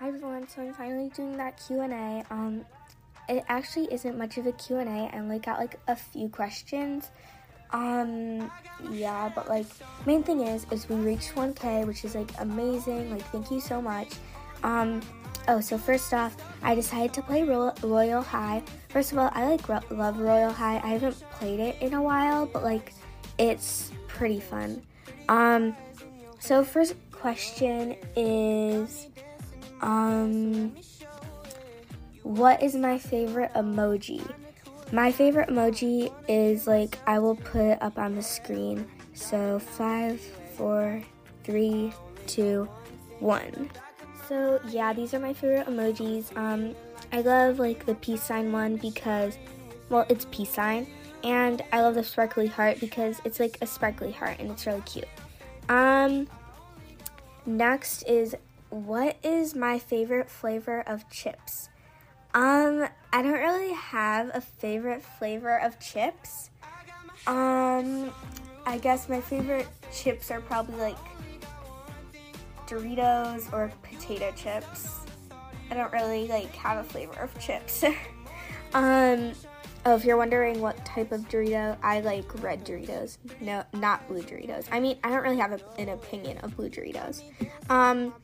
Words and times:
Hi 0.00 0.08
everyone, 0.08 0.48
so 0.48 0.62
I'm 0.62 0.72
finally 0.72 1.10
doing 1.10 1.36
that 1.36 1.60
Q&A. 1.62 2.24
Um, 2.30 2.64
it 3.28 3.44
actually 3.48 3.92
isn't 3.92 4.16
much 4.16 4.38
of 4.38 4.46
a 4.46 4.52
Q&A. 4.52 4.82
I 4.82 5.10
only 5.12 5.38
got 5.38 5.58
like 5.58 5.78
a 5.88 5.94
few 5.94 6.30
questions. 6.30 7.10
Um, 7.72 8.50
yeah, 8.90 9.30
but 9.34 9.46
like 9.46 9.66
main 10.06 10.22
thing 10.22 10.40
is 10.40 10.64
is 10.70 10.88
we 10.88 10.96
reached 10.96 11.34
1K, 11.34 11.86
which 11.86 12.06
is 12.06 12.14
like 12.14 12.30
amazing. 12.38 13.10
Like 13.10 13.26
thank 13.26 13.50
you 13.50 13.60
so 13.60 13.82
much. 13.82 14.14
Um, 14.62 15.02
oh, 15.48 15.60
so 15.60 15.76
first 15.76 16.14
off, 16.14 16.34
I 16.62 16.74
decided 16.74 17.12
to 17.12 17.20
play 17.20 17.42
Ro- 17.42 17.74
Royale 17.82 18.22
High. 18.22 18.62
First 18.88 19.12
of 19.12 19.18
all, 19.18 19.30
I 19.34 19.50
like 19.50 19.68
ro- 19.68 19.80
love 19.90 20.18
Royal 20.18 20.50
High. 20.50 20.80
I 20.82 20.94
haven't 20.96 21.20
played 21.32 21.60
it 21.60 21.76
in 21.82 21.92
a 21.92 22.00
while, 22.00 22.46
but 22.46 22.64
like 22.64 22.94
it's 23.36 23.92
pretty 24.08 24.40
fun. 24.40 24.80
Um, 25.28 25.76
so 26.38 26.64
first 26.64 26.94
question 27.12 27.96
is 28.16 29.08
um 29.82 30.74
what 32.22 32.62
is 32.62 32.74
my 32.76 32.98
favorite 32.98 33.52
emoji? 33.54 34.22
My 34.92 35.10
favorite 35.10 35.48
emoji 35.48 36.12
is 36.28 36.66
like 36.66 36.98
I 37.06 37.18
will 37.18 37.36
put 37.36 37.80
up 37.80 37.98
on 37.98 38.14
the 38.14 38.22
screen. 38.22 38.86
So 39.14 39.58
five, 39.58 40.20
four, 40.56 41.02
three, 41.44 41.92
two, 42.26 42.68
one. 43.18 43.70
So 44.28 44.60
yeah, 44.68 44.92
these 44.92 45.14
are 45.14 45.18
my 45.18 45.32
favorite 45.32 45.66
emojis. 45.66 46.36
Um, 46.36 46.74
I 47.12 47.20
love 47.20 47.58
like 47.58 47.86
the 47.86 47.94
peace 47.96 48.22
sign 48.22 48.52
one 48.52 48.76
because, 48.76 49.38
well, 49.88 50.06
it's 50.08 50.26
peace 50.30 50.50
sign, 50.50 50.86
and 51.24 51.62
I 51.72 51.80
love 51.80 51.94
the 51.94 52.04
sparkly 52.04 52.46
heart 52.46 52.78
because 52.80 53.20
it's 53.24 53.40
like 53.40 53.58
a 53.60 53.66
sparkly 53.66 54.12
heart 54.12 54.36
and 54.38 54.50
it's 54.50 54.66
really 54.66 54.82
cute. 54.82 55.08
Um, 55.68 56.28
next 57.46 58.02
is 58.02 58.36
what 58.70 59.16
is 59.22 59.54
my 59.54 59.78
favorite 59.78 60.30
flavor 60.30 60.80
of 60.80 61.08
chips? 61.10 61.68
Um, 62.32 62.86
I 63.12 63.22
don't 63.22 63.32
really 63.32 63.72
have 63.72 64.30
a 64.32 64.40
favorite 64.40 65.02
flavor 65.02 65.58
of 65.58 65.78
chips. 65.80 66.50
Um, 67.26 68.12
I 68.64 68.78
guess 68.78 69.08
my 69.08 69.20
favorite 69.20 69.66
chips 69.92 70.30
are 70.30 70.40
probably 70.40 70.76
like 70.76 70.96
Doritos 72.66 73.52
or 73.52 73.72
potato 73.82 74.32
chips. 74.36 75.00
I 75.70 75.74
don't 75.74 75.92
really 75.92 76.28
like 76.28 76.54
have 76.54 76.78
a 76.78 76.84
flavor 76.84 77.20
of 77.20 77.36
chips. 77.40 77.82
um, 78.74 79.32
oh, 79.84 79.96
if 79.96 80.04
you're 80.04 80.16
wondering 80.16 80.60
what 80.60 80.84
type 80.84 81.10
of 81.10 81.28
Dorito, 81.28 81.76
I 81.82 82.00
like 82.00 82.42
red 82.42 82.64
Doritos. 82.64 83.18
No, 83.40 83.64
not 83.72 84.06
blue 84.06 84.22
Doritos. 84.22 84.66
I 84.70 84.78
mean, 84.78 84.98
I 85.02 85.10
don't 85.10 85.22
really 85.22 85.38
have 85.38 85.52
a, 85.52 85.60
an 85.80 85.88
opinion 85.88 86.38
of 86.38 86.56
blue 86.56 86.70
Doritos. 86.70 87.22
Um, 87.68 88.14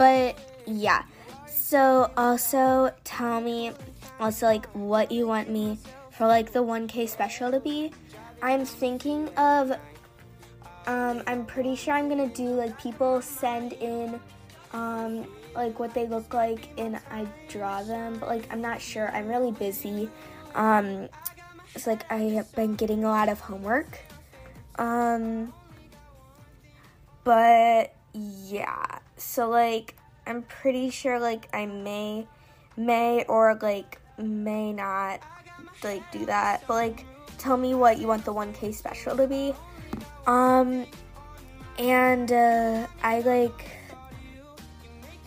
but 0.00 0.34
yeah. 0.66 1.02
So 1.46 2.10
also 2.16 2.90
tell 3.04 3.42
me 3.42 3.72
also 4.18 4.46
like 4.46 4.64
what 4.72 5.12
you 5.12 5.26
want 5.26 5.50
me 5.50 5.76
for 6.10 6.26
like 6.26 6.52
the 6.52 6.64
1K 6.64 7.06
special 7.06 7.50
to 7.50 7.60
be. 7.60 7.92
I'm 8.40 8.64
thinking 8.64 9.28
of 9.36 9.72
um 10.86 11.22
I'm 11.26 11.44
pretty 11.44 11.76
sure 11.76 11.92
I'm 11.92 12.08
going 12.08 12.30
to 12.30 12.34
do 12.34 12.48
like 12.48 12.80
people 12.80 13.20
send 13.20 13.74
in 13.74 14.18
um 14.72 15.26
like 15.54 15.78
what 15.78 15.92
they 15.92 16.06
look 16.06 16.32
like 16.32 16.70
and 16.78 16.98
I 17.10 17.26
draw 17.48 17.82
them, 17.82 18.16
but 18.18 18.30
like 18.30 18.50
I'm 18.50 18.62
not 18.62 18.80
sure. 18.80 19.10
I'm 19.10 19.28
really 19.28 19.52
busy. 19.52 20.08
Um 20.54 21.10
it's 21.74 21.86
like 21.86 22.10
I 22.10 22.20
have 22.40 22.50
been 22.56 22.74
getting 22.74 23.04
a 23.04 23.08
lot 23.08 23.28
of 23.28 23.38
homework. 23.38 23.98
Um 24.76 25.52
but 27.22 27.94
yeah. 28.12 28.98
So 29.16 29.48
like 29.48 29.96
I'm 30.26 30.42
pretty 30.42 30.90
sure 30.90 31.18
like 31.18 31.48
I 31.54 31.66
may 31.66 32.26
may 32.76 33.24
or 33.24 33.58
like 33.60 34.00
may 34.18 34.72
not 34.72 35.20
like 35.82 36.10
do 36.12 36.26
that. 36.26 36.66
But 36.66 36.74
like 36.74 37.04
tell 37.38 37.56
me 37.56 37.74
what 37.74 37.98
you 37.98 38.06
want 38.06 38.24
the 38.24 38.34
1K 38.34 38.74
special 38.74 39.16
to 39.16 39.26
be. 39.26 39.54
Um 40.26 40.86
and 41.78 42.30
uh 42.30 42.86
I 43.02 43.20
like 43.20 43.66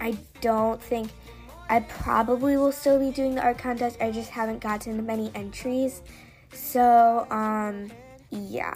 I 0.00 0.16
don't 0.40 0.82
think 0.82 1.10
I 1.68 1.80
probably 1.80 2.56
will 2.56 2.72
still 2.72 2.98
be 2.98 3.10
doing 3.10 3.34
the 3.34 3.42
art 3.42 3.58
contest. 3.58 3.96
I 4.00 4.10
just 4.10 4.30
haven't 4.30 4.60
gotten 4.60 5.04
many 5.06 5.30
entries. 5.34 6.02
So, 6.52 7.26
um 7.30 7.90
yeah. 8.30 8.74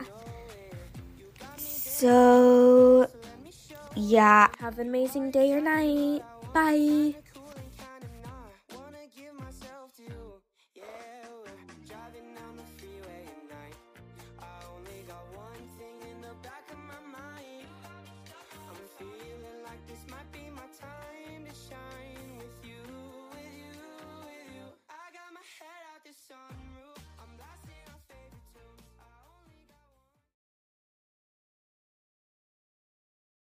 So 1.57 3.09
yeah, 3.99 4.49
have 4.61 4.79
an 4.79 4.89
amazing 4.89 5.31
day 5.31 5.53
or 5.53 5.61
night. 5.61 6.23
Bye. 6.55 7.15